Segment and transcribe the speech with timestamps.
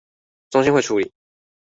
[0.49, 1.13] 中心會處理